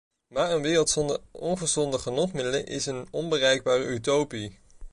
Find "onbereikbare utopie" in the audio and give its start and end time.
3.11-4.59